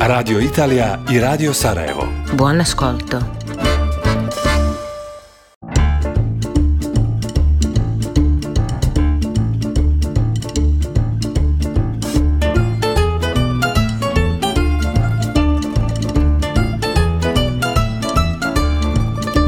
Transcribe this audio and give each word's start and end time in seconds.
Radio 0.00 0.38
Italija 0.40 1.02
i 1.10 1.18
Radio 1.18 1.52
Sarajevo. 1.52 2.06
Buon 2.34 2.60
ascolto. 2.60 3.18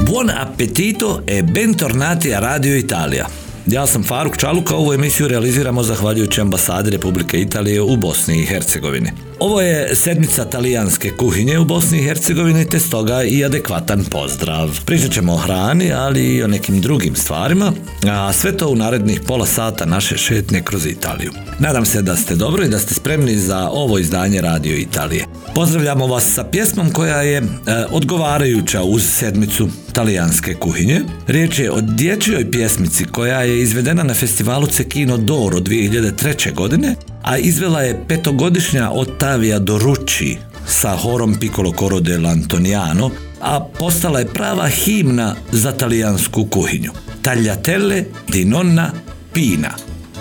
Buon 0.04 0.28
appetito 0.30 1.22
e 1.26 1.42
bentornati 1.42 2.32
a 2.32 2.38
Radio 2.38 2.74
Italija. 2.74 3.45
Ja 3.66 3.86
sam 3.86 4.02
Faruk 4.04 4.36
Čaluka, 4.36 4.76
ovu 4.76 4.92
emisiju 4.92 5.28
realiziramo 5.28 5.82
zahvaljujući 5.82 6.40
ambasadi 6.40 6.90
Republike 6.90 7.40
Italije 7.40 7.82
u 7.82 7.96
Bosni 7.96 8.42
i 8.42 8.46
Hercegovini. 8.46 9.10
Ovo 9.40 9.60
je 9.60 9.94
sedmica 9.94 10.44
talijanske 10.44 11.10
kuhinje 11.10 11.58
u 11.58 11.64
Bosni 11.64 11.98
i 11.98 12.02
Hercegovini, 12.02 12.68
te 12.68 12.80
stoga 12.80 13.22
i 13.22 13.44
adekvatan 13.44 14.04
pozdrav. 14.04 14.80
Pričat 14.86 15.12
ćemo 15.12 15.34
o 15.34 15.36
hrani, 15.36 15.92
ali 15.92 16.34
i 16.34 16.42
o 16.42 16.48
nekim 16.48 16.80
drugim 16.80 17.16
stvarima, 17.16 17.72
a 18.10 18.32
sve 18.32 18.56
to 18.56 18.68
u 18.68 18.76
narednih 18.76 19.20
pola 19.26 19.46
sata 19.46 19.86
naše 19.86 20.16
šetnje 20.16 20.62
kroz 20.62 20.86
Italiju. 20.86 21.32
Nadam 21.58 21.86
se 21.86 22.02
da 22.02 22.16
ste 22.16 22.34
dobro 22.34 22.64
i 22.64 22.68
da 22.68 22.78
ste 22.78 22.94
spremni 22.94 23.36
za 23.36 23.68
ovo 23.70 23.98
izdanje 23.98 24.40
Radio 24.40 24.76
Italije. 24.76 25.24
Pozdravljamo 25.56 26.06
vas 26.06 26.34
sa 26.34 26.44
pjesmom 26.44 26.90
koja 26.90 27.22
je 27.22 27.36
e, 27.36 27.44
odgovarajuća 27.90 28.82
uz 28.82 29.02
sedmicu 29.04 29.68
talijanske 29.92 30.54
kuhinje. 30.54 31.00
Riječ 31.26 31.58
je 31.58 31.72
o 31.72 31.80
dječjoj 31.80 32.50
pjesmici 32.50 33.04
koja 33.04 33.42
je 33.42 33.62
izvedena 33.62 34.02
na 34.02 34.14
festivalu 34.14 34.66
Cekino 34.66 35.16
Doro 35.16 35.58
2003. 35.58 36.54
godine, 36.54 36.94
a 37.22 37.36
izvela 37.38 37.82
je 37.82 38.04
petogodišnja 38.08 38.90
Ottavia 38.90 39.58
Dorucci 39.58 40.36
sa 40.66 40.96
horom 40.96 41.34
Piccolo 41.40 41.72
Coro 41.78 42.00
dell'Antoniano, 42.00 43.10
a 43.40 43.60
postala 43.78 44.18
je 44.18 44.26
prava 44.26 44.68
himna 44.68 45.34
za 45.52 45.72
talijansku 45.72 46.44
kuhinju. 46.44 46.92
Tagliatelle 47.22 48.04
di 48.28 48.44
nonna 48.44 48.90
Pina. 49.32 49.70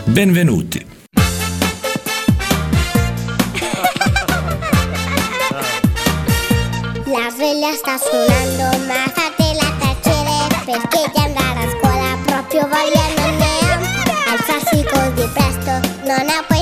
Benvenuti. 0.05 0.94
Sveglia 7.45 7.73
sta 7.73 7.95
suonando 7.99 8.75
ma 8.87 9.05
fatela 9.13 9.69
tacere 9.77 10.47
perché 10.65 11.11
di 11.13 11.21
andare 11.21 11.59
a 11.59 11.69
scuola 11.77 12.17
proprio 12.25 12.61
voglia 12.61 13.05
non 13.17 13.37
ne 13.37 13.45
ha 13.69 14.31
Al 14.31 14.39
farsi 14.39 14.83
così 14.83 15.29
presto 15.31 15.71
non 16.07 16.25
la 16.25 16.54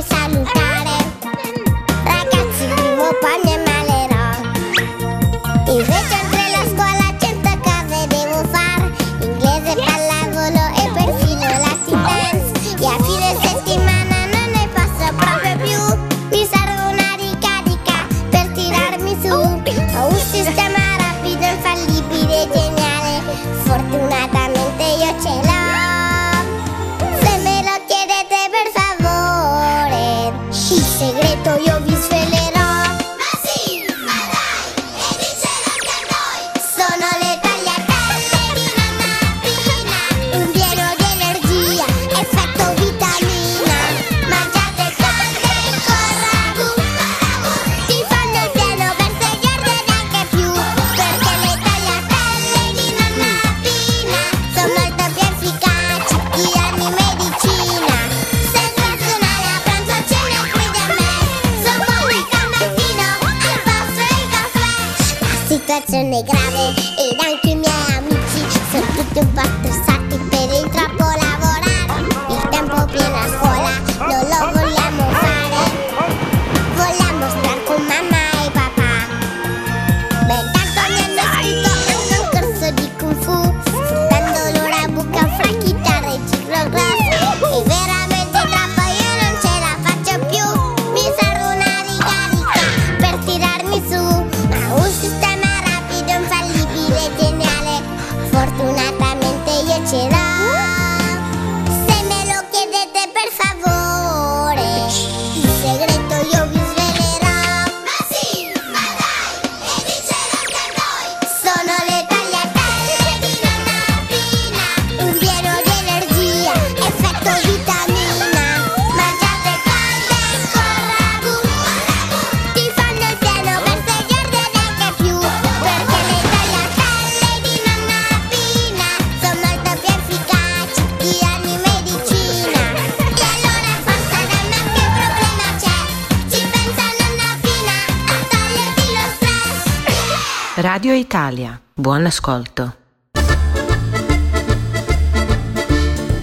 Italia. 141.03 141.57
Buon 141.75 142.07
ascolto. 142.07 142.69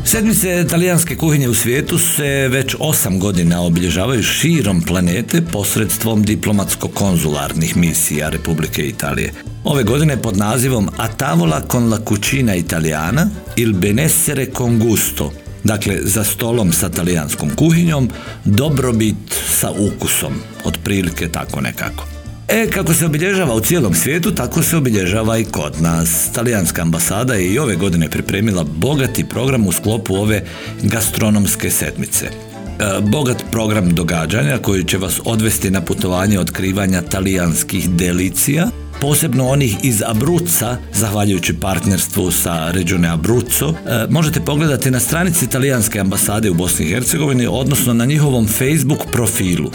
Sedmice 0.05 0.67
talijanske 0.71 1.17
kuhinje 1.17 1.49
u 1.49 1.55
svijetu 1.55 1.99
se 1.99 2.49
već 2.49 2.77
osam 2.79 3.21
godina 3.21 3.63
obilježavaju 3.63 4.23
širom 4.23 4.83
planete 4.83 5.43
posredstvom 5.53 6.25
diplomatsko-konzularnih 6.25 7.77
misija 7.77 8.29
Republike 8.29 8.83
Italije. 8.83 9.33
Ove 9.65 9.83
godine 9.83 10.23
pod 10.23 10.37
nazivom 10.37 10.89
A 10.97 11.09
tavola 11.09 11.63
con 11.71 11.91
la 11.91 11.99
cucina 12.09 12.55
italiana 12.55 13.29
il 13.57 13.73
benessere 13.73 14.47
con 14.57 14.79
gusto, 14.79 15.33
dakle 15.65 15.97
za 16.03 16.25
stolom 16.25 16.73
sa 16.73 16.89
talijanskom 16.89 17.51
kuhinjom, 17.57 18.11
dobrobit 18.45 19.41
sa 19.59 19.71
ukusom, 19.71 20.33
otprilike 20.65 21.29
tako 21.29 21.61
nekako. 21.61 22.20
E, 22.53 22.67
kako 22.71 22.95
se 22.95 23.07
obilježava 23.07 23.55
u 23.55 23.61
cijelom 23.61 23.95
svijetu, 23.95 24.35
tako 24.35 24.63
se 24.63 24.77
obilježava 24.77 25.39
i 25.39 25.45
kod 25.45 25.83
nas. 25.83 26.31
Talijanska 26.35 26.83
ambasada 26.83 27.35
je 27.35 27.47
i 27.47 27.59
ove 27.59 27.77
godine 27.77 28.09
pripremila 28.09 28.65
bogati 28.65 29.29
program 29.29 29.67
u 29.67 29.73
sklopu 29.73 30.15
ove 30.15 30.43
gastronomske 30.83 31.71
sedmice. 31.71 32.27
e, 32.27 33.01
bogat 33.01 33.45
program 33.51 33.95
događanja 33.95 34.59
koji 34.59 34.85
će 34.85 34.99
vas 34.99 35.21
odvesti 35.25 35.71
na 35.71 35.81
putovanje 35.81 36.39
otkrivanja 36.39 37.03
talijanskih 37.03 37.91
delicija 37.91 38.71
posebno 39.01 39.49
onih 39.49 39.77
iz 39.83 40.03
Abruzza, 40.07 40.77
zahvaljujući 40.95 41.55
partnerstvu 41.55 42.31
sa 42.31 42.71
Regione 42.71 43.09
Abruzzo, 43.09 43.69
e, 43.69 44.07
možete 44.11 44.41
pogledati 44.41 44.91
na 44.91 45.01
stranici 45.01 45.47
talijanske 45.47 46.01
ambasade 46.01 46.51
u 46.51 46.55
Bosni 46.55 46.87
i 46.87 46.89
Hercegovini, 46.89 47.47
odnosno 47.51 47.95
na 47.95 48.05
njihovom 48.05 48.49
Facebook 48.49 49.07
profilu. 49.13 49.71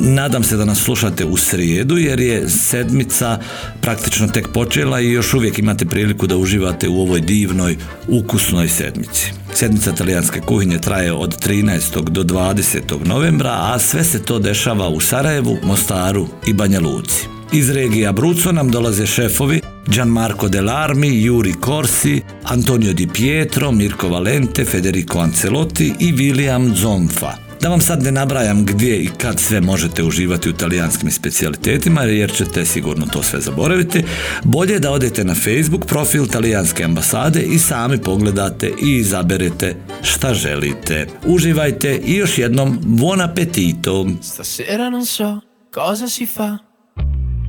Nadam 0.00 0.44
se 0.44 0.56
da 0.56 0.64
nas 0.64 0.78
slušate 0.78 1.24
u 1.24 1.36
srijedu 1.36 1.98
jer 1.98 2.20
je 2.20 2.48
sedmica 2.48 3.38
praktično 3.80 4.28
tek 4.28 4.48
počela 4.48 5.00
i 5.00 5.10
još 5.10 5.34
uvijek 5.34 5.58
imate 5.58 5.84
priliku 5.86 6.26
da 6.26 6.36
uživate 6.36 6.88
u 6.88 7.00
ovoj 7.00 7.20
divnoj, 7.20 7.76
ukusnoj 8.08 8.68
sedmici. 8.68 9.32
Sedmica 9.54 9.92
talijanske 9.92 10.40
kuhinje 10.40 10.78
traje 10.78 11.12
od 11.12 11.46
13. 11.46 12.08
do 12.10 12.22
20. 12.22 13.06
novembra, 13.06 13.52
a 13.52 13.78
sve 13.78 14.04
se 14.04 14.22
to 14.22 14.38
dešava 14.38 14.88
u 14.88 15.00
Sarajevu, 15.00 15.56
Mostaru 15.62 16.28
i 16.46 16.52
Banja 16.52 16.80
Luci. 16.80 17.35
Iz 17.56 17.70
regije 17.70 18.08
Abruzzo 18.08 18.52
nam 18.52 18.70
dolaze 18.70 19.06
šefovi 19.06 19.60
Gianmarco 19.86 20.48
Delarmi, 20.48 21.22
Juri 21.22 21.54
Corsi, 21.64 22.20
Antonio 22.44 22.92
Di 22.92 23.06
Pietro, 23.06 23.72
Mirko 23.72 24.08
Valente, 24.08 24.64
Federico 24.64 25.18
Ancelotti 25.18 25.94
i 25.98 26.12
William 26.12 26.74
Zonfa. 26.74 27.32
Da 27.60 27.68
vam 27.68 27.80
sad 27.80 28.02
ne 28.02 28.12
nabrajam 28.12 28.64
gdje 28.64 29.02
i 29.02 29.10
kad 29.18 29.40
sve 29.40 29.60
možete 29.60 30.02
uživati 30.02 30.48
u 30.48 30.52
talijanskim 30.52 31.10
specijalitetima 31.10 32.02
jer 32.02 32.32
ćete 32.32 32.64
sigurno 32.64 33.06
to 33.06 33.22
sve 33.22 33.40
zaboraviti, 33.40 34.04
bolje 34.44 34.78
da 34.78 34.90
odete 34.90 35.24
na 35.24 35.34
Facebook 35.34 35.86
profil 35.86 36.26
talijanske 36.26 36.84
ambasade 36.84 37.42
i 37.42 37.58
sami 37.58 37.98
pogledate 37.98 38.72
i 38.82 38.96
izaberete 38.96 39.76
šta 40.02 40.34
želite. 40.34 41.06
Uživajte 41.26 42.00
i 42.06 42.14
još 42.14 42.38
jednom 42.38 42.78
buon 42.82 43.20
appetito! 43.20 44.06
Stasera 44.22 44.90
non 44.90 45.06
so 45.06 45.40
cosa 45.74 46.08
si 46.08 46.26
fa 46.26 46.65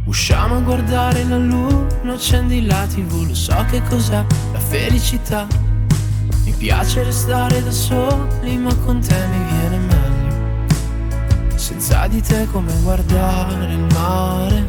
Usciamo 0.08 0.56
a 0.56 0.60
guardare 0.62 1.26
la 1.26 1.38
luna, 1.38 2.14
accendi 2.14 2.66
la 2.66 2.88
tv, 2.88 3.28
lo 3.28 3.36
so 3.36 3.66
che 3.70 3.82
cos'è 3.90 4.24
la 4.54 4.60
felicità. 4.60 5.46
Mi 6.46 6.54
piace 6.54 7.04
restare 7.04 7.62
da 7.62 7.72
soli, 7.72 8.56
ma 8.56 8.74
con 8.86 9.02
te 9.02 9.18
mi 9.28 9.44
viene 9.52 9.78
meglio. 9.80 10.34
Senza 11.56 12.08
di 12.08 12.22
te 12.22 12.48
come 12.54 12.72
guardare 12.84 13.74
il 13.74 13.86
mare, 13.94 14.66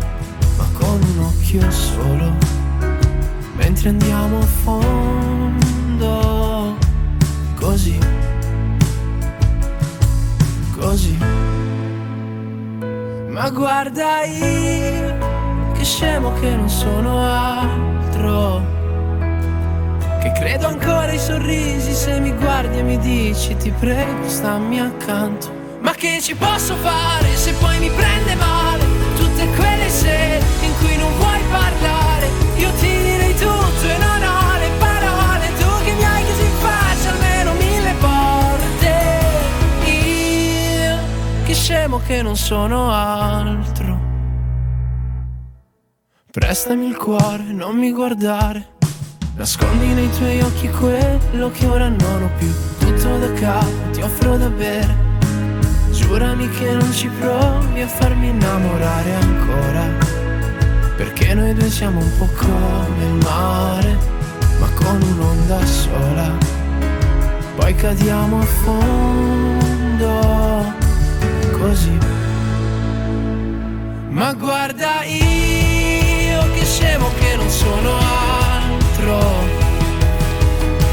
ma 0.57 0.65
con 0.73 1.01
un 1.01 1.21
occhio 1.21 1.71
solo. 1.71 2.35
Mentre 3.55 3.91
andiamo 3.91 4.39
a 4.41 4.47
fondo, 4.65 5.97
così, 7.55 7.97
così. 10.77 11.17
Ma 13.29 13.51
guarda 13.51 14.25
io 14.25 15.18
scemo 15.89 16.35
che 16.35 16.51
non 16.51 16.69
sono 16.69 17.19
altro. 17.19 18.63
Che 20.21 20.33
credo 20.33 20.67
ancora 20.67 21.07
ai 21.07 21.19
sorrisi 21.19 21.95
se 21.95 22.21
mi 22.21 22.31
guardi 22.33 22.79
e 22.79 22.83
mi 22.83 22.99
dici 22.99 23.57
ti 23.57 23.71
prego 23.71 24.29
stammi 24.29 24.81
accanto. 24.81 25.51
Ma 25.81 25.93
che 25.93 26.19
ci 26.21 26.35
posso 26.35 26.75
fare 26.77 27.35
se 27.35 27.53
poi 27.55 27.79
mi 27.79 27.89
prende 27.89 28.35
male 28.35 28.85
tutte 29.17 29.47
quelle 29.57 29.89
sere 29.89 30.45
in 30.61 30.73
cui 30.79 30.97
non 30.99 31.11
vuoi 31.17 31.41
parlare? 31.51 32.27
Io 32.57 32.71
ti 32.73 32.89
direi 32.89 33.35
tutto 33.35 33.89
e 33.89 33.97
non 33.97 34.23
ho 34.23 34.59
le 34.59 34.71
parole, 34.79 35.47
tu 35.59 35.85
che 35.85 35.93
mi 35.93 36.05
hai 36.05 36.25
chiuso 36.25 36.43
in 36.43 36.57
faccia 36.61 37.11
almeno 37.13 37.53
mille 37.55 37.95
volte. 37.99 38.93
Io 39.91 40.99
che 41.47 41.55
scemo 41.55 42.01
che 42.07 42.21
non 42.21 42.37
sono 42.37 42.93
altro. 42.93 43.78
Prestami 46.39 46.87
il 46.87 46.97
cuore, 46.97 47.43
non 47.49 47.75
mi 47.77 47.91
guardare. 47.91 48.77
Nascondi 49.35 49.89
nei 49.89 50.09
tuoi 50.09 50.41
occhi 50.41 50.69
quello 50.69 51.51
che 51.51 51.67
ora 51.67 51.89
non 51.89 52.23
ho 52.23 52.31
più. 52.39 52.49
Tutto 52.79 53.19
da 53.19 53.33
capo, 53.33 53.91
ti 53.91 54.03
offro 54.03 54.37
da 54.37 54.49
bere. 54.49 54.95
Giurami 55.91 56.49
che 56.51 56.71
non 56.75 56.93
ci 56.93 57.11
provi 57.19 57.81
a 57.81 57.89
farmi 57.89 58.29
innamorare 58.29 59.15
ancora. 59.15 59.83
Perché 60.97 61.35
noi 61.35 61.55
due 61.55 61.69
siamo 61.69 61.99
un 61.99 62.11
po' 62.19 62.29
come 62.37 63.05
il 63.05 63.15
mare, 63.25 63.99
ma 64.61 64.71
con 64.75 65.03
un'onda 65.03 65.67
sola. 65.67 66.39
Poi 67.57 67.75
cadiamo 67.75 68.39
a 68.39 68.45
fondo, 68.63 70.13
così. 71.59 71.99
Ma 74.11 74.33
guarda 74.35 75.03
io 75.03 75.48
scemo 76.89 77.11
che 77.19 77.37
non 77.37 77.51
sono 77.51 77.99
altro. 77.99 79.19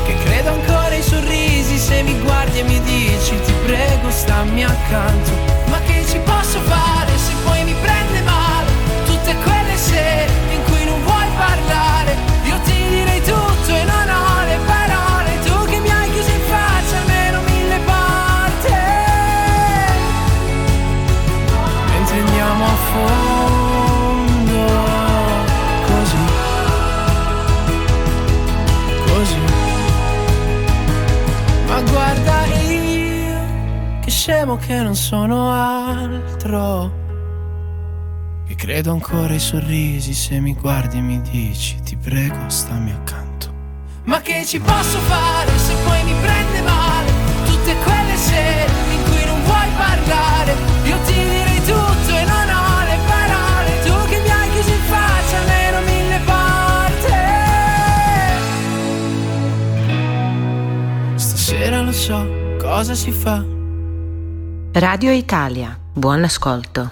Che 0.06 0.16
credo 0.26 0.50
ancora 0.50 0.90
ai 0.90 1.02
sorrisi 1.02 1.78
se 1.78 2.04
mi 2.04 2.20
guardi 2.20 2.60
e 2.60 2.64
mi 2.64 2.82
dici 2.82 3.40
ti 3.42 3.54
prego 3.64 4.10
stammi 4.10 4.64
accanto. 4.64 5.32
Ma 5.68 5.80
che 5.80 6.06
ci 6.06 6.20
posso 6.20 6.60
fare 6.62 7.05
Che 34.58 34.82
non 34.82 34.96
sono 34.96 35.52
altro. 35.52 36.92
Che 38.48 38.56
credo 38.56 38.94
ancora 38.94 39.34
ai 39.34 39.40
sorrisi 39.40 40.12
Se 40.14 40.40
mi 40.40 40.56
guardi 40.56 40.98
e 40.98 41.02
mi 41.02 41.22
dici 41.22 41.80
Ti 41.84 41.96
prego 41.98 42.50
stammi 42.50 42.92
accanto. 42.92 43.54
Ma 44.06 44.22
che 44.22 44.44
ci 44.44 44.60
posso 44.60 44.98
fare 45.00 45.56
se 45.60 45.76
poi 45.84 46.04
mi 46.04 46.14
prende 46.20 46.62
male? 46.62 47.12
Tutte 47.46 47.76
quelle 47.84 48.16
sere 48.16 48.72
in 48.92 49.04
cui 49.04 49.26
non 49.26 49.44
vuoi 49.44 49.68
parlare 49.78 50.56
Io 50.86 50.98
ti 51.06 51.14
direi 51.14 51.60
tutto 51.60 52.18
e 52.18 52.24
non 52.26 52.50
ho 52.50 52.84
le 52.86 52.98
parole. 53.06 53.82
Tu 53.84 54.10
che 54.10 54.20
mi 54.20 54.30
hai 54.30 54.50
chiuso 54.50 54.70
in 54.72 54.82
faccia 54.88 55.38
almeno 55.38 55.80
mille 55.82 56.20
volte. 61.14 61.20
Stasera 61.20 61.82
lo 61.82 61.92
so 61.92 62.26
cosa 62.58 62.96
si 62.96 63.12
fa 63.12 63.55
Radio 64.76 65.14
Italia, 65.14 65.76
buon 65.96 66.26
ascolto. 66.26 66.88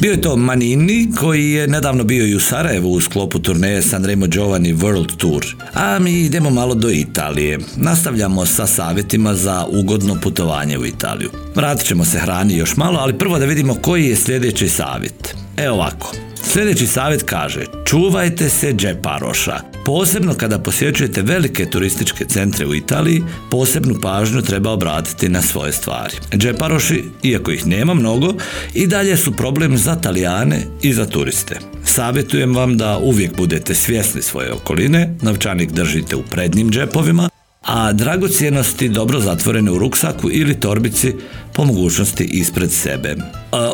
Bio 0.00 0.12
je 0.12 0.20
to 0.20 0.36
Manini 0.36 1.08
koji 1.20 1.50
je 1.50 1.68
nedavno 1.68 2.04
bio 2.04 2.26
i 2.26 2.34
u 2.34 2.40
Sarajevu 2.40 2.92
u 2.92 3.00
sklopu 3.00 3.38
turneje 3.38 3.82
Sanremo 3.82 4.26
Giovanni 4.26 4.74
World 4.74 5.16
Tour. 5.16 5.44
A 5.74 5.98
mi 5.98 6.12
idemo 6.12 6.50
malo 6.50 6.74
do 6.74 6.90
Italije. 6.90 7.58
Nastavljamo 7.76 8.46
sa 8.46 8.66
savjetima 8.66 9.34
za 9.34 9.66
ugodno 9.70 10.16
putovanje 10.22 10.78
u 10.78 10.86
Italiju. 10.86 11.30
Vratit 11.54 11.86
ćemo 11.86 12.04
se 12.04 12.18
hrani 12.18 12.56
još 12.56 12.76
malo, 12.76 12.98
ali 13.00 13.18
prvo 13.18 13.38
da 13.38 13.44
vidimo 13.44 13.74
koji 13.74 14.06
je 14.06 14.16
sljedeći 14.16 14.68
savjet. 14.68 15.36
Evo 15.56 15.74
ovako. 15.74 16.27
Sljedeći 16.52 16.86
savjet 16.86 17.22
kaže, 17.22 17.64
čuvajte 17.86 18.48
se 18.48 18.72
džeparoša. 18.72 19.60
Posebno 19.84 20.34
kada 20.34 20.58
posjećujete 20.58 21.22
velike 21.22 21.66
turističke 21.66 22.24
centre 22.24 22.66
u 22.66 22.74
Italiji, 22.74 23.22
posebnu 23.50 23.94
pažnju 24.02 24.42
treba 24.42 24.70
obratiti 24.70 25.28
na 25.28 25.42
svoje 25.42 25.72
stvari. 25.72 26.14
Džeparoši, 26.36 27.04
iako 27.22 27.50
ih 27.50 27.66
nema 27.66 27.94
mnogo, 27.94 28.34
i 28.74 28.86
dalje 28.86 29.16
su 29.16 29.32
problem 29.32 29.76
za 29.76 29.96
Talijane 29.96 30.60
i 30.82 30.92
za 30.92 31.06
turiste. 31.06 31.58
Savjetujem 31.84 32.56
vam 32.56 32.76
da 32.76 32.98
uvijek 32.98 33.36
budete 33.36 33.74
svjesni 33.74 34.22
svoje 34.22 34.52
okoline, 34.52 35.14
novčanik 35.22 35.70
držite 35.72 36.16
u 36.16 36.22
prednjim 36.22 36.70
džepovima, 36.70 37.28
a 37.62 37.92
dragocjenosti 37.92 38.88
dobro 38.88 39.20
zatvorene 39.20 39.70
u 39.70 39.78
ruksaku 39.78 40.30
ili 40.32 40.60
torbici 40.60 41.14
po 41.54 41.64
mogućnosti 41.64 42.24
ispred 42.24 42.72
sebe. 42.72 43.08
E, 43.08 43.16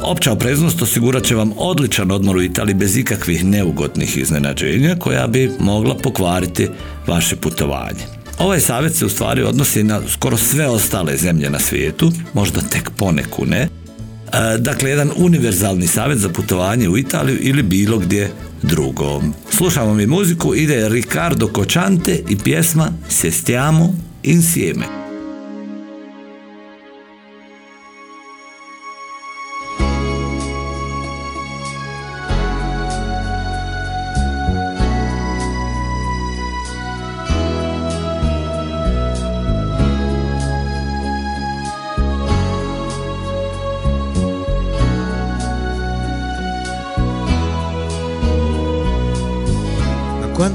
Opća 0.03 0.33
opreznost 0.33 0.83
osigurat 0.83 1.25
će 1.25 1.35
vam 1.35 1.53
odličan 1.57 2.11
odmor 2.11 2.37
u 2.37 2.43
Italiji 2.43 2.75
bez 2.75 2.97
ikakvih 2.97 3.45
neugodnih 3.45 4.17
iznenađenja 4.17 4.97
koja 4.99 5.27
bi 5.27 5.51
mogla 5.59 5.95
pokvariti 5.95 6.69
vaše 7.07 7.37
putovanje. 7.37 8.05
Ovaj 8.39 8.61
savjet 8.61 8.95
se 8.95 9.07
u 9.07 9.09
stvari 9.09 9.43
odnosi 9.43 9.83
na 9.83 10.01
skoro 10.09 10.37
sve 10.37 10.67
ostale 10.67 11.17
zemlje 11.17 11.51
na 11.51 11.59
svijetu, 11.59 12.13
možda 12.35 12.61
tek 12.61 12.91
poneku 12.91 13.47
ne, 13.47 13.69
E, 14.35 14.59
Dakle, 14.59 14.91
jedan 14.91 15.11
univerzalni 15.17 15.87
savjet 15.87 16.19
za 16.19 16.29
putovanje 16.29 16.89
u 16.89 16.99
Italiju 16.99 17.39
ili 17.41 17.63
bilo 17.63 17.99
gdje 17.99 18.31
drugo. 18.63 19.23
Slušamo 19.57 19.95
mi 19.95 20.07
muziku, 20.07 20.55
ide 20.55 20.89
Riccardo 20.89 21.49
Cocciante 21.55 22.23
i 22.29 22.37
pjesma 22.37 22.93
Se 23.09 23.31
stiamo 23.31 23.95
insieme. 24.23 25.04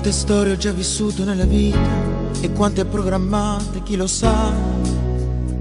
Quante 0.10 0.28
storie 0.28 0.54
ho 0.54 0.58
già 0.58 0.72
vissuto 0.72 1.24
nella 1.24 1.46
vita 1.46 1.78
e 2.42 2.52
quante 2.52 2.84
programmate, 2.84 3.84
chi 3.84 3.96
lo 3.96 4.08
sa, 4.08 4.52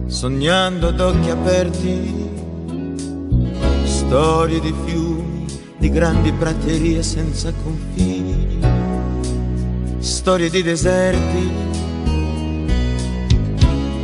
sognando 0.06 0.88
ad 0.88 1.00
occhi 1.00 1.28
aperti. 1.28 2.30
Storie 3.84 4.58
di 4.58 4.74
fiumi, 4.86 5.44
di 5.76 5.90
grandi 5.90 6.32
praterie 6.32 7.02
senza 7.02 7.52
confini, 7.62 8.58
storie 9.98 10.48
di 10.48 10.62
deserti. 10.62 11.50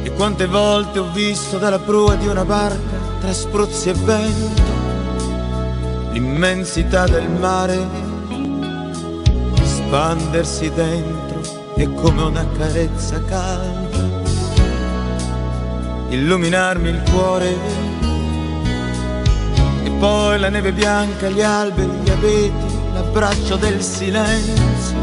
E 0.03 0.13
quante 0.13 0.47
volte 0.47 0.99
ho 0.99 1.11
visto 1.11 1.57
dalla 1.57 1.79
prua 1.79 2.17
di 2.17 2.27
una 2.27 2.45
barca, 2.45 2.99
tra 3.19 3.33
spruzzi 3.33 3.89
e 3.89 3.95
vento, 3.95 4.73
l'immensità 6.13 7.07
del 7.07 7.31
mare 7.31 8.04
espandersi 9.95 10.73
dentro 10.73 11.41
e 11.77 11.95
come 11.95 12.23
una 12.23 12.45
carezza 12.59 13.23
calda. 13.23 14.03
Illuminarmi 16.09 16.89
il 16.89 17.01
cuore. 17.13 17.57
E 19.85 19.91
poi 20.01 20.41
la 20.41 20.49
neve 20.49 20.73
bianca, 20.73 21.29
gli 21.29 21.43
alberi, 21.43 21.93
gli 22.03 22.11
abeti, 22.11 22.79
l'abbraccio 22.93 23.55
del 23.55 23.81
silenzio, 23.81 24.97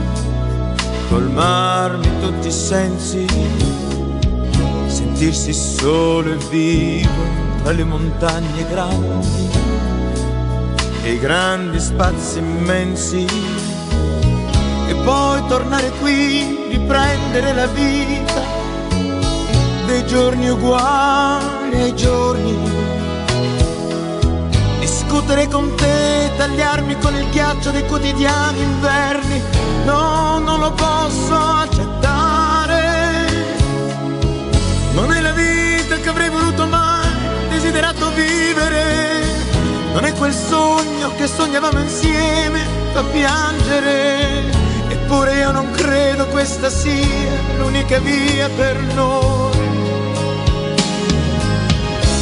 colmarmi 1.08 2.10
tutti 2.20 2.50
i 2.50 2.52
sensi, 2.52 3.26
sentirsi 4.88 5.54
solo 5.54 6.34
e 6.34 6.38
vivo 6.50 7.24
tra 7.64 7.72
le 7.72 7.86
montagne 7.86 8.68
grandi. 8.68 9.50
E 11.04 11.14
i 11.14 11.20
grandi 11.20 11.80
spazi 11.80 12.40
immensi 12.40 13.71
poi 15.04 15.46
tornare 15.48 15.90
qui, 16.00 16.68
riprendere 16.70 17.54
la 17.54 17.68
vita 17.68 18.42
dei 19.86 20.06
giorni 20.06 20.50
uguali 20.50 21.82
ai 21.82 21.96
giorni. 21.96 22.58
Discutere 24.80 25.48
con 25.48 25.76
te, 25.76 26.32
tagliarmi 26.38 26.98
con 27.00 27.16
il 27.16 27.30
ghiaccio 27.30 27.72
dei 27.72 27.86
quotidiani 27.86 28.62
inverni, 28.62 29.42
no, 29.86 30.40
non 30.40 30.60
lo 30.60 30.72
posso 30.72 31.36
accettare. 31.36 32.80
Non 34.94 35.12
è 35.12 35.22
la 35.22 35.32
vita 35.32 35.96
che 35.98 36.10
avrei 36.10 36.30
voluto 36.30 36.66
mai, 36.68 37.08
desiderato 37.50 38.10
vivere. 38.12 39.20
Non 39.94 40.06
è 40.06 40.14
quel 40.14 40.34
sogno 40.34 41.12
che 41.18 41.28
sognavamo 41.28 41.80
insieme, 41.80 42.66
fa 42.94 43.04
piangere 43.04 44.61
Eppure 45.14 45.40
io 45.40 45.52
non 45.52 45.70
credo 45.72 46.26
questa 46.28 46.70
sia 46.70 47.36
l'unica 47.58 48.00
via 48.00 48.48
per 48.56 48.80
noi. 48.96 49.52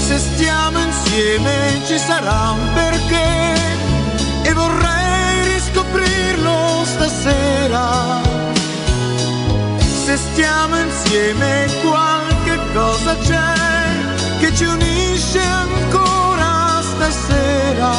Se 0.07 0.17
stiamo 0.17 0.79
insieme 0.79 1.81
ci 1.85 1.99
sarà 1.99 2.49
un 2.49 2.73
perché 2.73 3.53
e 4.41 4.53
vorrei 4.53 5.53
riscoprirlo 5.53 6.83
stasera. 6.85 8.21
Se 9.77 10.17
stiamo 10.17 10.79
insieme 10.79 11.67
qualche 11.83 12.59
cosa 12.73 13.15
c'è 13.17 14.39
che 14.39 14.55
ci 14.55 14.65
unisce 14.65 15.39
ancora 15.39 16.81
stasera. 16.81 17.91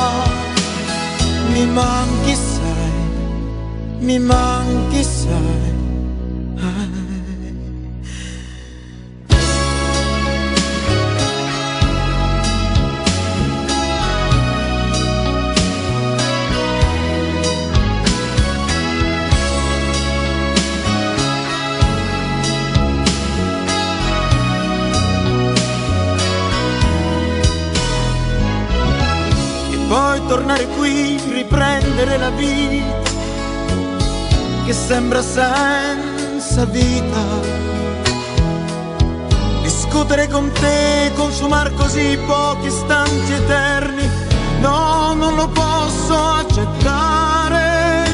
Mi 1.52 1.64
manchi 1.66 2.34
mi 2.34 2.59
manchi 4.18 5.02
sai. 5.04 5.39
Sembra 35.00 35.22
senza 35.22 36.66
vita. 36.66 37.24
Discutere 39.62 40.28
con 40.28 40.52
te, 40.52 41.10
consumare 41.14 41.72
così 41.72 42.18
pochi 42.26 42.66
istanti 42.66 43.32
eterni, 43.32 44.06
no, 44.60 45.14
non 45.14 45.36
lo 45.36 45.48
posso 45.48 46.14
accettare. 46.14 48.12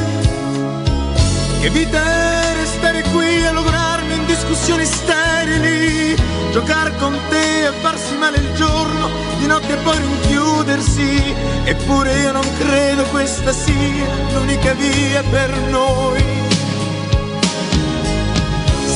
Che 1.59 1.69
vita 1.71 1.99
è 1.99 2.55
restare 2.55 3.01
qui 3.11 3.45
a 3.45 3.51
lograrmi 3.51 4.13
in 4.13 4.25
discussioni 4.25 4.85
sterili, 4.85 6.15
giocare 6.51 6.95
con 6.99 7.19
te 7.27 7.67
e 7.67 7.71
farsi 7.81 8.15
male 8.15 8.37
il 8.37 8.53
giorno, 8.53 9.09
di 9.39 9.45
notte 9.45 9.75
poi 9.83 9.97
rinchiudersi, 9.97 11.35
eppure 11.65 12.17
io 12.21 12.31
non 12.31 12.47
credo 12.57 13.03
questa 13.11 13.51
sia 13.51 14.07
l'unica 14.33 14.71
via 14.71 15.21
per 15.29 15.53
noi 15.69 16.46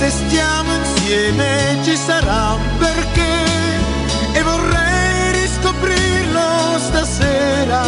se 0.01 0.09
stiamo 0.09 0.73
insieme 0.73 1.77
ci 1.83 1.95
sarà 1.95 2.53
un 2.53 2.77
perché 2.79 3.33
e 4.33 4.41
vorrei 4.41 5.31
riscoprirlo 5.41 6.79
stasera. 6.79 7.83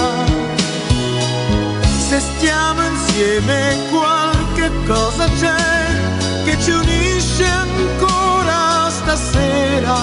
Se 2.08 2.20
stiamo 2.20 2.82
insieme 2.84 3.78
qualche 3.90 4.70
cosa 4.86 5.26
c'è 5.40 6.46
che 6.46 6.56
ci 6.62 6.70
unisce 6.70 7.46
ancora 7.46 8.92
stasera. 8.92 9.98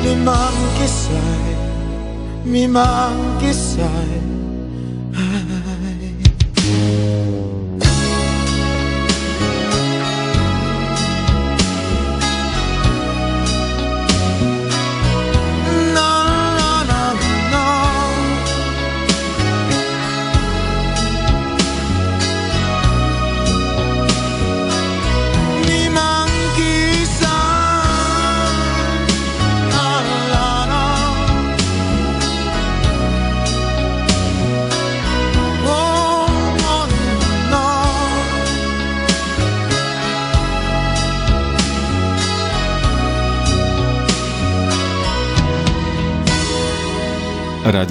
Mi 0.00 0.16
manchi 0.16 0.86
sai, 0.86 1.56
mi 2.44 2.66
manchi 2.68 3.52
sai 3.52 4.33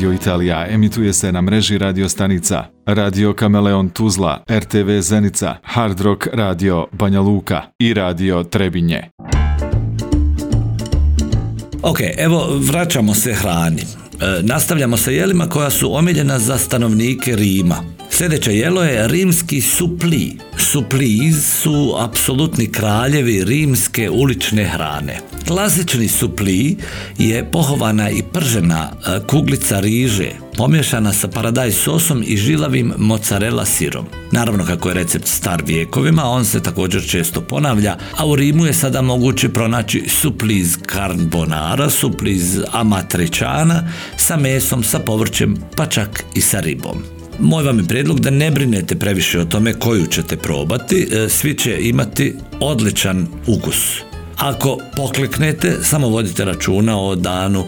Radio 0.03 0.15
Italija 0.15 0.67
emituje 0.69 1.13
se 1.13 1.31
na 1.31 1.41
mreži 1.41 1.77
radio 1.77 2.09
stanica 2.09 2.63
Radio 2.85 3.33
Kameleon 3.33 3.89
Tuzla, 3.89 4.43
RTV 4.51 4.99
Zenica, 5.01 5.55
Hard 5.63 6.01
Rock 6.01 6.27
Radio 6.33 6.87
Banja 6.91 7.21
Luka 7.21 7.61
i 7.79 7.93
Radio 7.93 8.43
Trebinje. 8.43 9.09
Ok, 11.83 11.99
evo 12.17 12.47
vraćamo 12.71 13.13
se 13.13 13.33
hrani. 13.33 14.02
E, 14.21 14.41
nastavljamo 14.41 14.97
sa 14.97 15.11
jelima 15.11 15.49
koja 15.49 15.69
su 15.69 15.95
omiljena 15.95 16.39
za 16.39 16.57
stanovnike 16.57 17.35
Rima. 17.35 17.83
Sljedeće 18.09 18.55
jelo 18.55 18.83
je 18.83 19.07
rimski 19.07 19.61
supli. 19.61 20.37
Supliz 20.57 21.45
su 21.61 21.95
apsolutni 21.99 22.71
kraljevi 22.71 23.43
rimske 23.43 24.09
ulične 24.09 24.65
hrane. 24.65 25.19
Klasični 25.47 26.07
supli 26.07 26.77
je 27.17 27.51
pohovana 27.51 28.09
i 28.09 28.23
pržena 28.33 28.91
e, 28.91 29.19
kuglica 29.27 29.79
riže, 29.79 30.29
pomješana 30.57 31.13
sa 31.13 31.27
paradaj 31.27 31.71
sosom 31.71 32.23
i 32.25 32.37
žilavim 32.37 32.93
mozzarella 32.97 33.65
sirom. 33.65 34.05
Naravno 34.31 34.65
kako 34.65 34.89
je 34.89 34.95
recept 34.95 35.27
star 35.27 35.63
vijekovima, 35.65 36.23
on 36.23 36.45
se 36.45 36.63
također 36.63 37.09
često 37.09 37.41
ponavlja, 37.41 37.97
a 38.17 38.27
u 38.27 38.35
Rimu 38.35 38.65
je 38.65 38.73
sada 38.73 39.01
moguće 39.01 39.49
pronaći 39.49 40.03
supliz 40.07 40.77
carbonara, 40.91 41.89
supliz 41.89 42.59
amatriciana 42.71 43.83
sa 44.17 44.37
mesom, 44.37 44.83
sa 44.83 44.99
povrćem, 44.99 45.57
pa 45.75 45.85
čak 45.85 46.23
i 46.35 46.41
sa 46.41 46.59
ribom. 46.59 47.03
Moj 47.39 47.63
vam 47.63 47.79
je 47.79 47.85
prijedlog 47.85 48.19
da 48.19 48.29
ne 48.29 48.51
brinete 48.51 48.95
previše 48.95 49.39
o 49.39 49.45
tome 49.45 49.73
koju 49.73 50.07
ćete 50.07 50.37
probati, 50.37 51.07
e, 51.11 51.29
svi 51.29 51.53
će 51.53 51.77
imati 51.81 52.33
odličan 52.59 53.27
ukus. 53.47 54.01
Ako 54.37 54.77
pokleknete, 54.95 55.77
samo 55.83 56.07
vodite 56.07 56.45
računa 56.45 56.99
o 56.99 57.15
danu 57.15 57.59
e, 57.59 57.65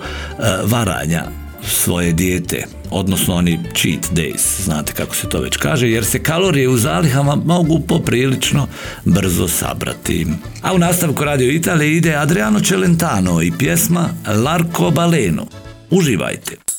varanja 0.63 1.44
svoje 1.67 2.13
dijete, 2.13 2.65
odnosno 2.91 3.35
oni 3.35 3.59
cheat 3.75 4.11
days, 4.13 4.63
znate 4.63 4.93
kako 4.93 5.15
se 5.15 5.29
to 5.29 5.39
već 5.39 5.57
kaže, 5.57 5.89
jer 5.89 6.05
se 6.05 6.23
kalorije 6.23 6.69
u 6.69 6.77
zalihama 6.77 7.35
mogu 7.35 7.79
poprilično 7.79 8.67
brzo 9.05 9.47
sabrati. 9.47 10.27
A 10.61 10.73
u 10.73 10.77
nastavku 10.77 11.23
Radio 11.23 11.51
Italije 11.51 11.97
ide 11.97 12.15
Adriano 12.15 12.59
Celentano 12.59 13.41
i 13.41 13.51
pjesma 13.59 14.09
Larko 14.43 14.91
Baleno. 14.91 15.45
Uživajte! 15.89 16.74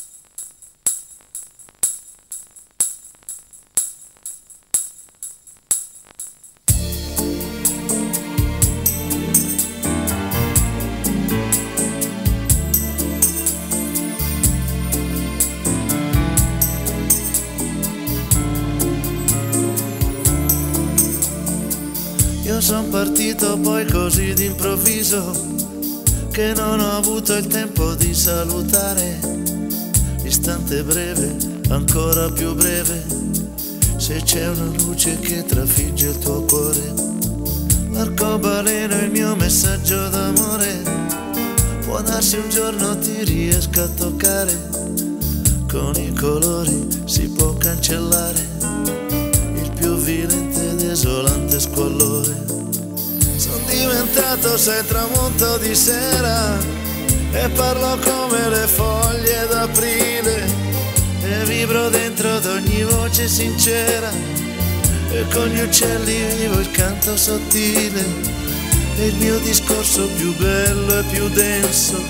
Io 22.87 22.93
son 22.93 23.05
partito 23.05 23.59
poi 23.59 23.85
così 23.87 24.33
d'improvviso 24.33 25.33
che 26.31 26.53
non 26.55 26.79
ho 26.79 26.93
avuto 26.93 27.35
il 27.35 27.47
tempo 27.47 27.95
di 27.95 28.15
salutare. 28.15 29.19
Istante 30.23 30.85
breve, 30.85 31.37
ancora 31.69 32.31
più 32.31 32.55
breve, 32.55 33.05
se 33.97 34.21
c'è 34.23 34.49
una 34.49 34.71
luce 34.79 35.19
che 35.19 35.45
trafigge 35.45 36.09
il 36.11 36.19
tuo 36.19 36.43
cuore. 36.43 36.95
L'arcobaleno 37.91 38.95
è 38.95 39.03
il 39.03 39.11
mio 39.11 39.35
messaggio 39.35 40.09
d'amore, 40.09 40.83
può 41.85 42.01
darsi 42.03 42.37
un 42.37 42.49
giorno 42.51 42.99
ti 42.99 43.25
riesca 43.25 43.83
a 43.83 43.89
toccare, 43.89 44.69
con 45.69 45.95
i 45.97 46.13
colori 46.13 46.87
si 47.05 47.29
può 47.31 47.53
cancellare 47.55 48.47
il 49.55 49.71
più 49.75 49.95
vilente 49.97 50.71
ed 50.71 50.83
esolante 50.83 51.59
squallore. 51.59 52.46
Diventato 54.17 54.57
sei 54.57 54.83
tramonto 54.87 55.59
di 55.59 55.75
sera 55.75 56.57
e 57.33 57.51
parlo 57.51 57.99
come 57.99 58.49
le 58.49 58.67
foglie 58.67 59.47
d'aprile 59.47 60.47
e 61.23 61.45
vibro 61.45 61.91
dentro 61.91 62.37
ad 62.37 62.47
ogni 62.47 62.83
voce 62.85 63.29
sincera 63.29 64.11
e 65.11 65.23
con 65.31 65.49
gli 65.49 65.61
uccelli 65.61 66.35
vivo 66.35 66.61
il 66.61 66.71
canto 66.71 67.15
sottile 67.15 68.03
e 68.97 69.07
il 69.09 69.17
mio 69.17 69.39
discorso 69.41 70.09
più 70.17 70.35
bello 70.37 70.99
e 70.99 71.03
più 71.11 71.29
denso 71.29 72.03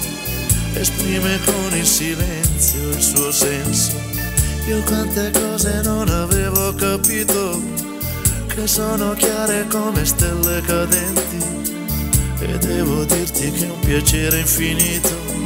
esprime 0.74 1.40
con 1.44 1.76
il 1.76 1.86
silenzio 1.86 2.88
il 2.90 3.02
suo 3.02 3.32
senso. 3.32 4.00
Io 4.68 4.80
quante 4.84 5.32
cose 5.32 5.80
non 5.82 6.08
avevo 6.08 6.72
capito 6.72 7.60
che 8.46 8.68
sono 8.68 9.12
chiare 9.14 9.66
come 9.66 10.04
stelle 10.04 10.60
cadenti 10.60 11.55
e 12.38 12.58
devo 12.58 13.04
dirti 13.04 13.50
che 13.50 13.66
è 13.66 13.70
un 13.70 13.80
piacere 13.80 14.40
infinito 14.40 15.36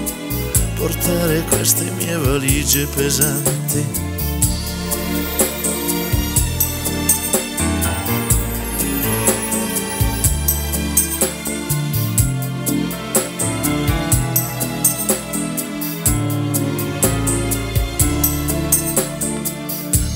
portare 0.74 1.42
queste 1.42 1.90
mie 1.90 2.16
valigie 2.16 2.87
pesanti. 2.87 4.09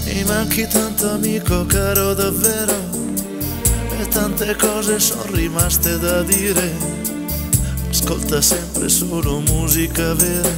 Mi 0.06 0.24
manchi 0.24 0.66
tanto 0.66 1.10
amico 1.10 1.66
caro 1.66 2.14
davvero 2.14 2.83
e 4.44 4.46
tante 4.46 4.56
cose 4.56 5.00
sono 5.00 5.24
rimaste 5.30 5.98
da 5.98 6.22
dire. 6.22 6.70
Ascolta 7.88 8.42
sempre 8.42 8.88
solo 8.90 9.40
musica 9.40 10.12
vera 10.14 10.48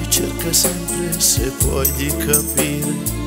e 0.00 0.08
cerca 0.08 0.52
sempre 0.52 1.18
se 1.18 1.50
puoi 1.58 1.90
di 1.94 2.06
capire. 2.16 3.18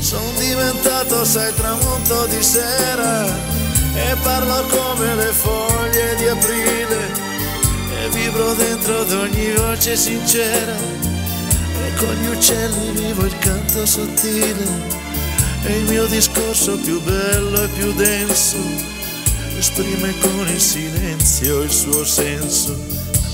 Sono 0.00 0.30
diventato, 0.38 1.24
sai, 1.24 1.52
di 2.26 2.42
sera 2.42 3.26
e 3.94 4.16
parlo 4.22 4.64
come 4.68 5.14
le 5.14 5.32
foglie 5.32 6.14
di 6.16 6.28
aprile 6.28 7.30
e 8.00 8.08
vibro 8.10 8.54
dentro 8.54 9.00
ad 9.00 9.12
ogni 9.12 9.52
voce 9.52 9.96
sincera 9.96 10.74
e 10.74 11.94
con 11.98 12.14
gli 12.14 12.26
uccelli 12.28 12.90
vivo 12.92 13.24
il 13.24 13.38
canto 13.38 13.86
sottile 13.86 14.66
e 15.64 15.78
il 15.78 15.90
mio 15.90 16.06
discorso 16.06 16.76
più 16.78 17.00
bello 17.02 17.62
e 17.62 17.68
più 17.68 17.92
denso 17.92 19.00
esprime 19.62 20.12
con 20.18 20.48
il 20.48 20.60
silenzio 20.60 21.62
il 21.62 21.70
suo 21.70 22.04
senso. 22.04 22.76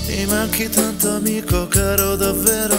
Mi 0.09 0.27
manchi 0.27 0.68
tanto 0.68 1.11
amico 1.11 1.66
caro 1.68 2.16
davvero 2.16 2.77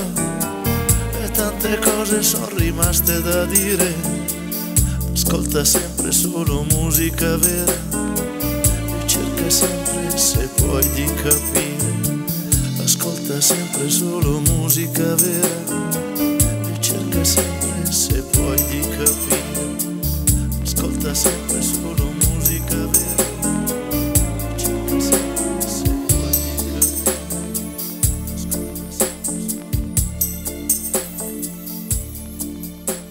e 1.19 1.31
tante 1.31 1.79
cose 1.79 2.21
sono 2.21 2.49
rimaste 2.55 3.21
da 3.23 3.45
dire. 3.45 4.38
Ascolta 5.21 5.65
sempre 5.65 6.13
solo 6.13 6.63
musica 6.71 7.35
vera 7.35 7.73
e 9.01 9.05
cerca 9.05 9.49
sempre 9.49 10.17
se 10.17 10.47
puoi 10.55 10.89
di 10.93 11.03
capire. 11.21 12.23
Ascolta 12.81 13.41
sempre 13.41 13.89
solo 13.89 14.39
musica 14.39 15.15
vera 15.15 15.49
e 16.73 16.79
cerca 16.79 17.23
sempre 17.25 17.91
se 17.91 18.21
puoi 18.31 18.55
di 18.69 18.79
capire. 18.79 19.99
Ascolta 20.63 21.13
sempre 21.13 21.61
solo 21.63 22.13
musica 22.25 22.77
vera. 22.77 23.27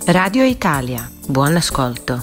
Radio 0.07 0.44
Italia, 0.44 1.17
buon 1.29 1.57
ascolto. 1.57 2.21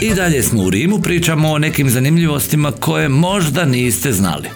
I 0.00 0.14
dalje 0.14 0.42
smo 0.42 0.62
u 0.62 0.70
Rimu, 0.70 1.02
pričamo 1.02 1.50
o 1.50 1.58
nekim 1.58 1.90
zanimljivostima 1.90 2.72
koje 2.72 3.08
možda 3.08 3.64
niste 3.64 4.12
znali. 4.12 4.48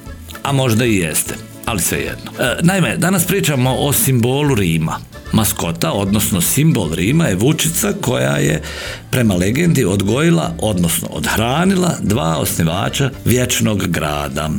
A 0.43 0.53
možda 0.53 0.85
i 0.85 0.97
jeste, 0.97 1.35
ali 1.65 1.81
svejedno. 1.81 2.31
E, 2.39 2.57
naime, 2.63 2.97
danas 2.97 3.25
pričamo 3.25 3.77
o 3.79 3.93
simbolu 3.93 4.55
Rima. 4.55 4.99
Maskota, 5.33 5.93
odnosno 5.93 6.41
simbol 6.41 6.95
Rima 6.95 7.27
je 7.27 7.37
vučica 7.37 7.93
koja 8.01 8.37
je 8.37 8.63
prema 9.11 9.35
legendi 9.35 9.85
odgojila, 9.85 10.55
odnosno 10.61 11.09
odhranila 11.11 11.97
dva 12.03 12.37
osnivača 12.39 13.11
vječnog 13.25 13.87
grada. 13.87 14.51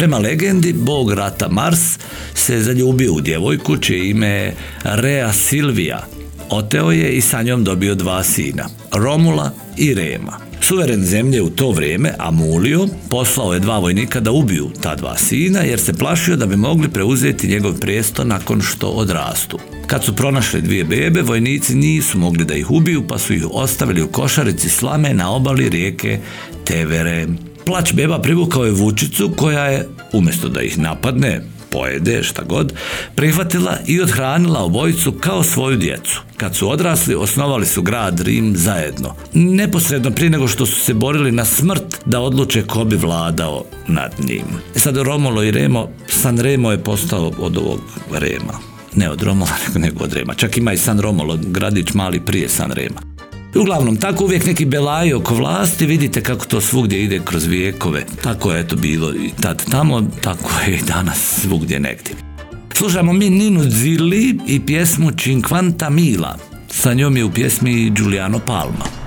Prema 0.00 0.18
legendi, 0.18 0.72
bog 0.72 1.12
rata 1.12 1.48
Mars 1.48 1.98
se 2.34 2.62
zaljubio 2.62 3.12
u 3.12 3.20
djevojku 3.20 3.76
čije 3.76 4.10
ime 4.10 4.28
je 4.28 4.54
Rea 4.84 5.32
Silvija, 5.32 6.06
Oteo 6.50 6.90
je 6.90 7.12
i 7.12 7.20
sa 7.20 7.42
njom 7.42 7.64
dobio 7.64 7.94
dva 7.94 8.22
sina, 8.22 8.68
Romula 8.92 9.50
i 9.76 9.94
Rema. 9.94 10.32
Suveren 10.60 11.04
zemlje 11.04 11.42
u 11.42 11.50
to 11.50 11.70
vrijeme, 11.70 12.14
Amulio, 12.18 12.88
poslao 13.08 13.54
je 13.54 13.60
dva 13.60 13.78
vojnika 13.78 14.20
da 14.20 14.30
ubiju 14.30 14.70
ta 14.82 14.94
dva 14.94 15.16
sina 15.16 15.60
jer 15.60 15.80
se 15.80 15.92
plašio 15.92 16.36
da 16.36 16.46
bi 16.46 16.56
mogli 16.56 16.88
preuzeti 16.88 17.48
njegov 17.48 17.80
prijesto 17.80 18.24
nakon 18.24 18.60
što 18.62 18.88
odrastu. 18.88 19.58
Kad 19.86 20.04
su 20.04 20.16
pronašli 20.16 20.62
dvije 20.62 20.84
bebe, 20.84 21.22
vojnici 21.22 21.74
nisu 21.74 22.18
mogli 22.18 22.44
da 22.44 22.54
ih 22.54 22.70
ubiju 22.70 23.06
pa 23.06 23.18
su 23.18 23.34
ih 23.34 23.46
ostavili 23.50 24.02
u 24.02 24.08
košarici 24.08 24.68
slame 24.68 25.14
na 25.14 25.32
obali 25.32 25.68
rijeke 25.68 26.18
Tevere. 26.64 27.26
Plać 27.64 27.92
beba 27.92 28.18
privukao 28.18 28.64
je 28.64 28.70
vučicu 28.70 29.30
koja 29.36 29.64
je, 29.64 29.88
umjesto 30.12 30.48
da 30.48 30.62
ih 30.62 30.78
napadne, 30.78 31.42
pojede, 31.70 32.22
šta 32.22 32.42
god, 32.42 32.72
prihvatila 33.14 33.78
i 33.86 34.00
odhranila 34.00 34.62
obojicu 34.64 35.12
kao 35.12 35.42
svoju 35.42 35.76
djecu. 35.76 36.22
Kad 36.36 36.56
su 36.56 36.70
odrasli, 36.70 37.14
osnovali 37.14 37.66
su 37.66 37.82
grad 37.82 38.20
Rim 38.20 38.56
zajedno. 38.56 39.14
Neposredno 39.34 40.10
prije 40.10 40.30
nego 40.30 40.48
što 40.48 40.66
su 40.66 40.80
se 40.80 40.94
borili 40.94 41.32
na 41.32 41.44
smrt 41.44 42.00
da 42.06 42.20
odluče 42.20 42.62
ko 42.62 42.84
bi 42.84 42.96
vladao 42.96 43.64
nad 43.88 44.12
njim. 44.28 44.44
E 44.76 44.78
Sad 44.78 44.96
Romulo 44.96 45.42
i 45.42 45.50
Remo, 45.50 45.88
San 46.08 46.38
Remo 46.38 46.70
je 46.70 46.84
postao 46.84 47.32
od 47.38 47.56
ovog 47.56 47.80
Rema. 48.12 48.52
ne 48.94 49.10
od 49.10 49.22
Romola, 49.22 49.56
nego 49.84 50.04
od 50.04 50.12
Rema. 50.12 50.34
Čak 50.34 50.56
ima 50.56 50.72
i 50.72 50.78
San 50.78 51.00
Romolo, 51.00 51.38
gradić 51.42 51.94
mali 51.94 52.20
prije 52.20 52.48
San 52.48 52.72
Rema. 52.72 53.09
Uglavnom, 53.54 53.96
tako 53.96 54.24
uvijek 54.24 54.46
neki 54.46 54.64
belaji 54.64 55.12
oko 55.12 55.34
vlasti, 55.34 55.86
vidite 55.86 56.22
kako 56.22 56.46
to 56.46 56.60
svugdje 56.60 57.04
ide 57.04 57.20
kroz 57.24 57.46
vijekove. 57.46 58.04
Tako 58.22 58.52
je 58.52 58.68
to 58.68 58.76
bilo 58.76 59.14
i 59.14 59.30
tad 59.40 59.70
tamo, 59.70 60.02
tako 60.20 60.50
je 60.66 60.74
i 60.76 60.82
danas 60.82 61.40
svugdje 61.42 61.80
negdje. 61.80 62.14
Slušamo 62.74 63.12
mi 63.12 63.30
Ninu 63.30 63.62
Zilli 63.62 64.38
i 64.46 64.60
pjesmu 64.60 65.10
Cinquanta 65.10 65.90
Mila. 65.90 66.38
Sa 66.68 66.94
njom 66.94 67.16
je 67.16 67.24
u 67.24 67.30
pjesmi 67.30 67.90
Giuliano 67.90 68.38
Palma. 68.38 68.99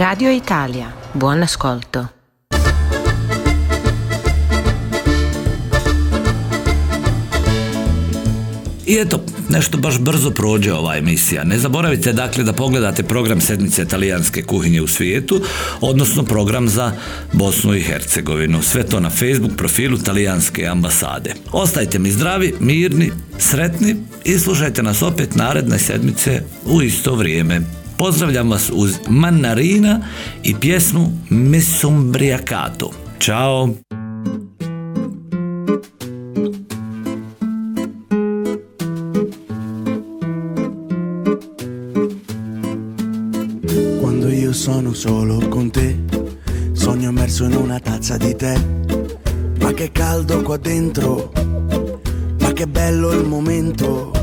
Radio 0.00 0.30
Italia, 0.30 0.92
buon 1.12 1.42
ascolto. 1.42 2.06
I 8.86 8.96
eto, 8.98 9.24
nešto 9.48 9.78
baš 9.78 9.98
brzo 9.98 10.30
prođe 10.30 10.72
ova 10.72 10.96
emisija. 10.96 11.44
Ne 11.44 11.58
zaboravite 11.58 12.12
dakle 12.12 12.44
da 12.44 12.52
pogledate 12.52 13.02
program 13.02 13.40
sedmice 13.40 13.84
talijanske 13.84 14.42
kuhinje 14.42 14.80
u 14.80 14.86
svijetu, 14.86 15.40
odnosno 15.80 16.22
program 16.22 16.68
za 16.68 16.92
Bosnu 17.32 17.74
i 17.74 17.80
Hercegovinu. 17.80 18.62
Sve 18.62 18.82
to 18.82 19.00
na 19.00 19.10
Facebook 19.10 19.52
profilu 19.56 19.98
talijanske 19.98 20.66
ambasade. 20.66 21.34
Ostajte 21.52 21.98
mi 21.98 22.10
zdravi, 22.10 22.54
mirni, 22.60 23.12
sretni 23.38 23.96
i 24.24 24.38
slušajte 24.38 24.82
nas 24.82 25.02
opet 25.02 25.34
naredne 25.34 25.78
sedmice 25.78 26.42
u 26.64 26.82
isto 26.82 27.14
vrijeme. 27.14 27.79
Pozdravljam 28.00 28.50
vas 28.50 28.70
uz 28.74 28.94
Manarina 29.08 30.00
i 30.42 30.54
pjesmu 30.60 31.12
Mesumbriacato. 31.30 32.90
Ćao! 33.18 33.68
Quando 44.00 44.28
io 44.28 44.52
sono 44.52 44.94
solo 44.94 45.48
con 45.50 45.70
te, 45.70 45.96
sogno 46.72 47.08
immerso 47.10 47.44
in 47.44 47.54
una 47.54 47.80
tazza 47.80 48.16
di 48.16 48.34
tè. 48.34 48.54
Ma 49.60 49.72
che 49.72 49.90
caldo 49.92 50.42
qua 50.42 50.56
dentro, 50.56 51.32
ma 52.40 52.52
che 52.52 52.66
bello 52.66 53.12
il 53.12 53.26
momento 53.26 54.19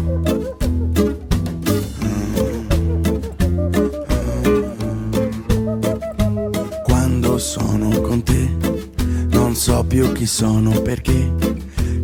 più 9.98 10.12
chi 10.12 10.28
sono 10.28 10.80
perché 10.84 11.34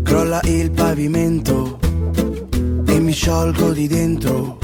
crolla 0.01 0.39
il 0.45 0.71
pavimento 0.71 1.77
e 2.87 2.99
mi 2.99 3.11
sciolgo 3.11 3.71
di 3.71 3.87
dentro. 3.87 4.57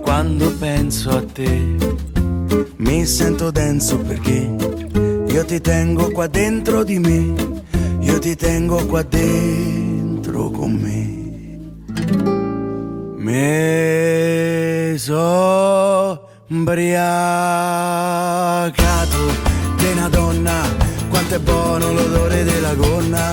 Quando 0.00 0.54
penso 0.58 1.10
a 1.10 1.24
te 1.24 1.76
mi 2.76 3.04
sento 3.04 3.50
denso 3.50 3.98
perché 3.98 4.48
io 5.26 5.44
ti 5.44 5.60
tengo 5.60 6.12
qua 6.12 6.28
dentro 6.28 6.84
di 6.84 7.00
me, 7.00 7.34
io 7.98 8.20
ti 8.20 8.36
tengo 8.36 8.86
qua 8.86 9.02
dentro 9.02 10.50
con 10.50 10.74
me. 10.74 11.16
Me 13.16 14.94
so 14.96 16.28
quanto 21.28 21.50
è 21.50 21.52
buono 21.52 21.92
l'odore 21.92 22.42
della 22.42 22.72
gonna, 22.72 23.30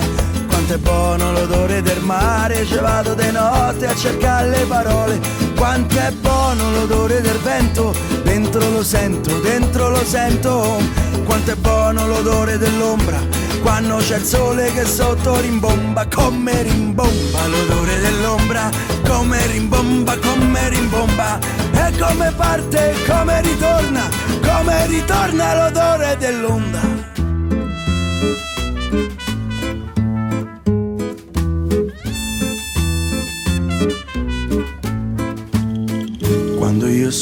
quanto 0.48 0.74
è 0.74 0.76
buono 0.76 1.32
l'odore 1.32 1.80
del 1.80 2.02
mare, 2.02 2.66
ci 2.66 2.76
vado 2.76 3.14
di 3.14 3.30
notte 3.30 3.86
a 3.86 3.94
cercare 3.94 4.50
le 4.50 4.66
parole, 4.66 5.18
quanto 5.56 5.96
è 5.96 6.10
buono 6.10 6.72
l'odore 6.72 7.22
del 7.22 7.38
vento, 7.38 7.94
dentro 8.22 8.68
lo 8.68 8.82
sento, 8.84 9.38
dentro 9.40 9.88
lo 9.88 10.04
sento, 10.04 10.78
quanto 11.24 11.52
è 11.52 11.54
buono 11.54 12.06
l'odore 12.06 12.58
dell'ombra, 12.58 13.18
quando 13.62 13.96
c'è 13.96 14.16
il 14.16 14.24
sole 14.24 14.70
che 14.74 14.84
sotto 14.84 15.40
rimbomba, 15.40 16.06
come 16.14 16.64
rimbomba 16.64 17.46
l'odore 17.46 17.98
dell'ombra, 18.00 18.68
come 19.08 19.46
rimbomba, 19.46 20.18
come 20.18 20.68
rimbomba, 20.68 21.38
e 21.72 21.98
come 21.98 22.30
parte, 22.36 22.94
come 23.08 23.40
ritorna, 23.40 24.06
come 24.42 24.86
ritorna 24.86 25.64
l'odore 25.64 26.16
dell'onda. 26.18 27.05